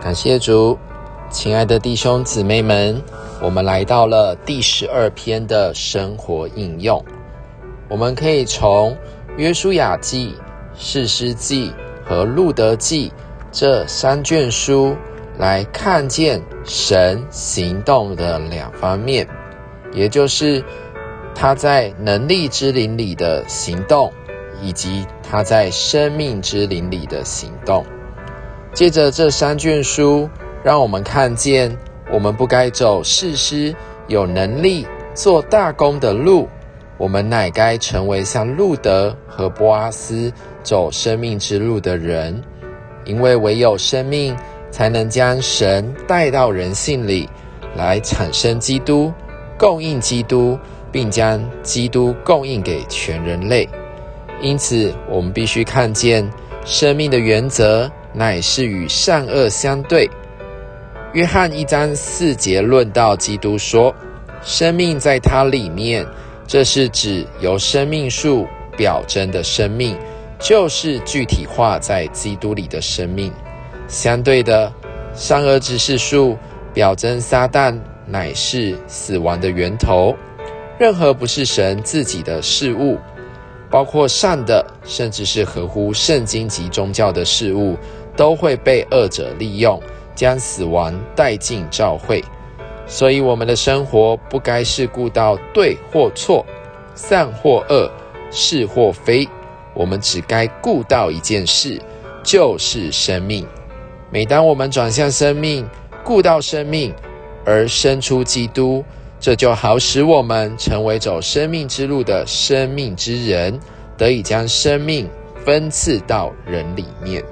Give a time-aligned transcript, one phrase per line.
[0.00, 0.78] 感谢主，
[1.28, 3.02] 亲爱的弟兄姊妹们，
[3.42, 7.04] 我们来到了第十二篇的生活应用。
[7.88, 8.96] 我们可以从
[9.36, 10.36] 约书亚记、
[10.76, 11.72] 士师记
[12.06, 13.12] 和路德记
[13.50, 14.96] 这三卷书
[15.36, 19.26] 来看见神行动的两方面，
[19.92, 20.64] 也就是
[21.34, 24.12] 他在能力之灵里的行动，
[24.62, 27.84] 以及他在生命之灵里的行动。
[28.74, 30.28] 借着这三卷书，
[30.62, 31.76] 让我们看见，
[32.12, 33.74] 我们不该走世师
[34.06, 36.48] 有能力做大功的路，
[36.96, 42.40] 我们乃该成为像路德和波阿斯走生命之路的人。
[43.04, 44.36] 因为唯有生命，
[44.70, 47.28] 才能将神带到人性里，
[47.74, 49.12] 来产生基督，
[49.58, 50.58] 供应基督，
[50.92, 53.66] 并将基督供应给全人类。
[54.40, 56.28] 因此，我们必须看见
[56.64, 57.90] 生命的原则。
[58.18, 60.10] 乃是与善恶相对。
[61.12, 63.94] 约翰一章四节论到基督说
[64.42, 66.04] ：“生命在他里面。”
[66.44, 68.44] 这是指由生命树
[68.76, 69.96] 表征的生命，
[70.40, 73.30] 就是具体化在基督里的生命。
[73.86, 74.72] 相对的，
[75.14, 76.36] 善恶之事树
[76.74, 80.16] 表征撒旦，乃是死亡的源头。
[80.78, 82.96] 任何不是神自己的事物，
[83.70, 87.76] 包括善的，甚至是合乎圣经及宗教的事物。
[88.18, 89.80] 都会被恶者利用，
[90.14, 92.22] 将死亡带进教会。
[92.88, 96.44] 所以，我们的生活不该是顾到对或错、
[96.96, 97.88] 善或恶、
[98.32, 99.28] 是或非，
[99.72, 101.80] 我们只该顾到一件事，
[102.24, 103.46] 就是生命。
[104.10, 105.68] 每当我们转向生命，
[106.02, 106.92] 顾到生命，
[107.44, 108.82] 而生出基督，
[109.20, 113.60] 这就好使我们成为走生命之路的生命之人，
[113.96, 115.08] 得以将生命
[115.44, 117.22] 分赐到人里面。